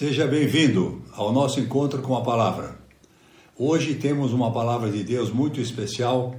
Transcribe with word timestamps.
Seja 0.00 0.26
bem-vindo 0.26 1.02
ao 1.12 1.30
nosso 1.30 1.60
encontro 1.60 2.00
com 2.00 2.16
a 2.16 2.22
palavra. 2.22 2.74
Hoje 3.54 3.94
temos 3.96 4.32
uma 4.32 4.50
palavra 4.50 4.90
de 4.90 5.04
Deus 5.04 5.30
muito 5.30 5.60
especial. 5.60 6.34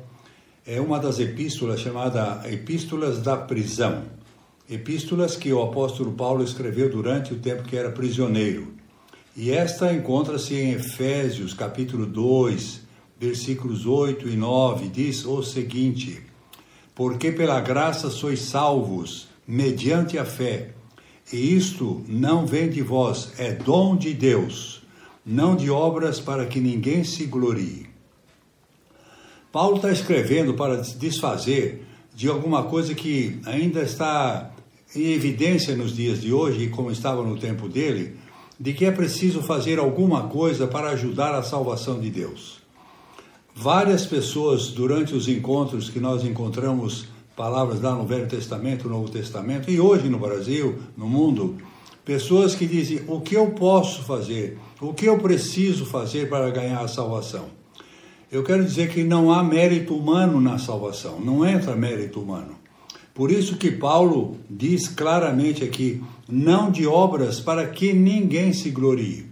É 0.66 0.82
uma 0.82 0.98
das 0.98 1.20
epístolas 1.20 1.80
chamada 1.80 2.42
Epístolas 2.46 3.22
da 3.22 3.38
Prisão. 3.38 4.06
Epístolas 4.68 5.36
que 5.36 5.54
o 5.54 5.62
apóstolo 5.62 6.12
Paulo 6.14 6.44
escreveu 6.44 6.90
durante 6.90 7.36
o 7.36 7.38
tempo 7.38 7.62
que 7.62 7.78
era 7.78 7.92
prisioneiro. 7.92 8.74
E 9.38 9.52
esta 9.52 9.94
encontra-se 9.94 10.56
em 10.56 10.72
Efésios, 10.72 11.54
capítulo 11.54 12.08
2, 12.08 12.82
versículos 13.20 13.86
8 13.86 14.28
e 14.28 14.36
9, 14.36 14.88
diz 14.88 15.24
o 15.24 15.44
seguinte: 15.44 16.20
Porque 16.96 17.32
pela 17.32 17.62
graça 17.62 18.10
sois 18.10 18.40
salvos, 18.40 19.28
mediante 19.48 20.18
a 20.18 20.26
fé 20.26 20.81
e 21.32 21.56
isto 21.56 22.04
não 22.08 22.46
vem 22.46 22.70
de 22.70 22.82
vós, 22.82 23.34
é 23.38 23.52
dom 23.54 23.96
de 23.96 24.14
Deus, 24.14 24.82
não 25.26 25.56
de 25.56 25.70
obras 25.70 26.20
para 26.20 26.46
que 26.46 26.60
ninguém 26.60 27.04
se 27.04 27.26
glorie. 27.26 27.90
Paulo 29.52 29.78
está 29.78 29.92
escrevendo 29.92 30.54
para 30.54 30.78
desfazer 30.78 31.86
de 32.16 32.28
alguma 32.30 32.64
coisa 32.64 32.94
que 32.94 33.40
ainda 33.46 33.82
está 33.82 34.52
em 34.96 35.12
evidência 35.14 35.76
nos 35.76 35.96
dias 35.96 36.22
de 36.22 36.34
hoje, 36.34 36.70
como 36.70 36.92
estava 36.92 37.24
no 37.24 37.38
tempo 37.38 37.68
dele, 37.70 38.18
de 38.60 38.74
que 38.74 38.86
é 38.86 38.92
preciso 38.92 39.42
fazer 39.42 39.80
alguma 39.80 40.28
coisa 40.28 40.68
para 40.68 40.92
ajudar 40.92 41.34
a 41.34 41.44
salvação 41.44 42.00
de 42.00 42.10
Deus. 42.10 42.60
Várias 43.56 44.06
pessoas, 44.06 44.68
durante 44.68 45.14
os 45.14 45.28
encontros 45.28 45.90
que 45.90 46.00
nós 46.00 46.24
encontramos 46.24 47.08
palavras 47.36 47.82
lá 47.82 47.96
no 47.96 48.06
Velho 48.06 48.28
Testamento, 48.28 48.88
no 48.88 48.96
Novo 48.96 49.10
Testamento, 49.10 49.70
e 49.70 49.80
hoje 49.80 50.10
no 50.10 50.20
Brasil, 50.20 50.80
no 50.98 51.08
mundo, 51.08 51.58
pessoas 52.04 52.56
que 52.56 52.66
dizem: 52.66 53.02
o 53.08 53.22
que 53.22 53.36
eu 53.36 53.52
posso 53.52 54.04
fazer? 54.04 54.58
O 54.80 54.94
que 54.94 55.06
eu 55.06 55.18
preciso 55.18 55.86
fazer 55.86 56.30
para 56.30 56.50
ganhar 56.50 56.82
a 56.82 56.88
salvação? 56.88 57.46
Eu 58.32 58.44
quero 58.44 58.64
dizer 58.64 58.90
que 58.90 59.04
não 59.04 59.32
há 59.32 59.44
mérito 59.44 59.96
humano 59.96 60.40
na 60.40 60.58
salvação, 60.58 61.20
não 61.20 61.46
entra 61.46 61.76
mérito 61.76 62.22
humano. 62.22 62.56
Por 63.14 63.30
isso 63.30 63.58
que 63.58 63.72
Paulo 63.72 64.38
diz 64.50 64.88
claramente 64.88 65.64
aqui: 65.64 66.02
não 66.30 66.72
de 66.72 66.88
obras 66.88 67.40
para 67.40 67.68
que 67.68 67.92
ninguém 67.92 68.54
se 68.54 68.70
glorie. 68.70 69.26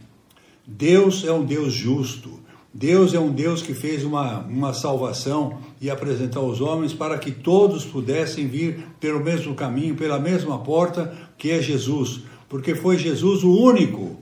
Deus 0.68 1.24
é 1.24 1.32
um 1.32 1.46
Deus 1.46 1.74
justo. 1.74 2.40
Deus 2.74 3.16
é 3.16 3.20
um 3.20 3.32
Deus 3.32 3.62
que 3.64 3.74
fez 3.74 4.04
uma, 4.04 4.40
uma 4.42 4.74
salvação 4.74 5.58
e 5.82 5.90
apresentou 5.90 6.46
aos 6.46 6.62
homens 6.62 6.94
para 6.94 7.18
que 7.18 7.32
todos 7.32 7.84
pudessem 7.84 8.48
vir 8.48 8.86
pelo 9.00 9.24
mesmo 9.24 9.56
caminho, 9.56 9.96
pela 9.96 10.20
mesma 10.20 10.60
porta 10.60 11.12
que 11.38 11.50
é 11.50 11.62
Jesus, 11.62 12.22
porque 12.48 12.76
foi 12.76 12.98
Jesus 12.98 13.44
o 13.44 13.52
único 13.52 14.18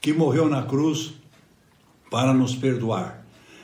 que 0.00 0.14
morreu 0.14 0.48
na 0.48 0.62
cruz 0.62 1.12
para 2.10 2.32
nos 2.32 2.54
perdoar. 2.54 3.22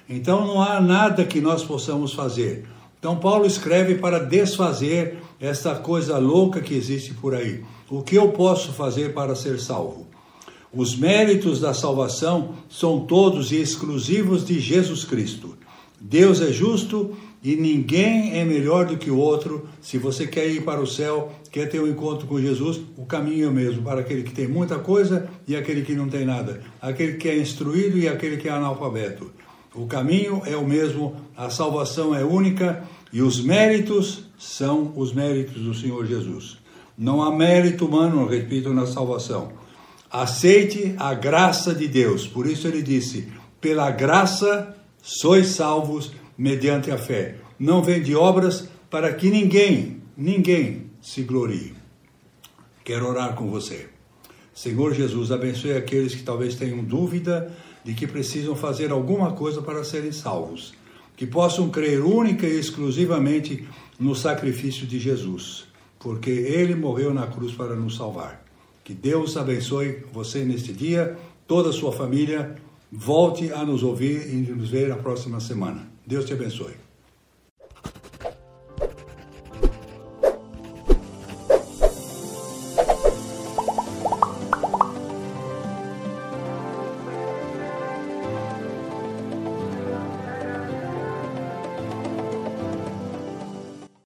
Então 0.09 0.47
não 0.47 0.63
há 0.63 0.81
nada 0.81 1.25
que 1.25 1.41
nós 1.41 1.65
possamos 1.65 2.13
fazer. 2.13 2.69
Então 2.99 3.17
Paulo 3.17 3.47
escreve 3.47 3.97
para 3.97 4.19
desfazer 4.19 5.19
essa 5.41 5.75
coisa 5.77 6.19
louca 6.19 6.61
que 6.61 6.75
existe 6.75 7.15
por 7.15 7.35
aí. 7.35 7.65
O 7.89 8.03
que 8.03 8.17
eu 8.17 8.29
posso 8.33 8.73
fazer 8.73 9.15
para 9.15 9.35
ser 9.35 9.59
salvo? 9.59 10.07
Os 10.77 10.95
méritos 10.95 11.59
da 11.59 11.73
salvação 11.73 12.51
são 12.69 13.01
todos 13.01 13.51
e 13.51 13.57
exclusivos 13.57 14.45
de 14.45 14.61
Jesus 14.61 15.05
Cristo. 15.05 15.57
Deus 15.99 16.43
é 16.43 16.53
justo 16.53 17.17
e 17.43 17.57
ninguém 17.57 18.39
é 18.39 18.45
melhor 18.45 18.85
do 18.85 18.99
que 18.99 19.11
o 19.11 19.17
outro. 19.17 19.67
Se 19.81 19.97
você 19.97 20.27
quer 20.27 20.47
ir 20.51 20.65
para 20.65 20.83
o 20.83 20.87
céu, 20.87 21.33
quer 21.51 21.71
ter 21.71 21.81
um 21.81 21.89
encontro 21.89 22.27
com 22.27 22.39
Jesus, 22.39 22.79
o 22.95 23.07
caminho 23.07 23.47
é 23.47 23.49
o 23.49 23.53
mesmo 23.55 23.83
para 23.83 24.03
aquele 24.03 24.23
que 24.23 24.35
tem 24.35 24.47
muita 24.47 24.79
coisa 24.79 25.27
e 25.49 25.57
aquele 25.57 25.81
que 25.81 25.95
não 25.95 26.11
tem 26.11 26.27
nada, 26.27 26.61
aquele 26.83 27.15
que 27.15 27.27
é 27.27 27.39
instruído 27.39 27.97
e 27.97 28.07
aquele 28.07 28.37
que 28.37 28.47
é 28.47 28.53
analfabeto. 28.53 29.33
O 29.75 29.87
caminho 29.87 30.43
é 30.45 30.59
o 30.59 30.67
mesmo, 30.67 31.17
a 31.35 31.49
salvação 31.49 32.15
é 32.15 32.23
única 32.23 32.85
e 33.11 33.23
os 33.23 33.41
méritos 33.41 34.25
são 34.37 34.93
os 34.95 35.15
méritos 35.15 35.63
do 35.63 35.73
Senhor 35.73 36.05
Jesus. 36.05 36.59
Não 36.99 37.23
há 37.23 37.35
mérito 37.35 37.87
humano, 37.87 38.27
repito, 38.27 38.75
na 38.75 38.87
salvação. 38.87 39.65
Aceite 40.11 40.95
a 40.99 41.15
graça 41.15 41.75
de 41.75 41.89
Deus. 41.89 42.27
Por 42.27 42.47
isso 42.47 42.67
ele 42.69 42.83
disse: 42.83 43.29
pela 43.61 43.91
graça 43.91 44.77
sois 45.03 45.49
salvos 45.49 46.13
mediante 46.39 46.91
a 46.91 46.99
fé. 46.99 47.37
Não 47.59 47.83
vem 47.83 48.03
de 48.03 48.15
obras 48.15 48.69
para 48.89 49.13
que 49.13 49.31
ninguém, 49.31 50.03
ninguém 50.17 50.91
se 51.03 51.23
glorie. 51.23 51.75
Quero 52.85 53.09
orar 53.09 53.35
com 53.35 53.51
você. 53.51 53.89
Senhor 54.55 54.95
Jesus, 54.95 55.33
abençoe 55.33 55.73
aqueles 55.73 56.15
que 56.15 56.23
talvez 56.23 56.55
tenham 56.55 56.85
dúvida 56.85 57.53
de 57.85 57.95
que 57.95 58.07
precisam 58.07 58.55
fazer 58.55 58.93
alguma 58.93 59.33
coisa 59.33 59.61
para 59.61 59.83
serem 59.83 60.13
salvos. 60.13 60.73
Que 61.17 61.27
possam 61.27 61.69
crer 61.69 62.01
única 62.01 62.47
e 62.47 62.59
exclusivamente 62.59 63.67
no 63.99 64.15
sacrifício 64.15 64.87
de 64.87 65.01
Jesus, 65.01 65.65
porque 65.99 66.31
ele 66.31 66.75
morreu 66.75 67.13
na 67.13 67.27
cruz 67.27 67.53
para 67.53 67.75
nos 67.75 67.97
salvar. 67.97 68.46
Que 68.87 68.95
Deus 68.95 69.37
abençoe 69.37 70.05
você 70.13 70.45
neste 70.45 70.73
dia, 70.73 71.19
toda 71.45 71.71
a 71.71 71.73
sua 71.73 71.91
família. 71.91 72.55
Volte 72.93 73.53
a 73.53 73.65
nos 73.65 73.83
ouvir 73.83 74.33
e 74.33 74.37
nos 74.37 74.71
ver 74.71 74.89
na 74.89 74.95
próxima 74.95 75.41
semana. 75.41 75.91
Deus 76.07 76.25
te 76.25 76.33
abençoe. 76.33 76.75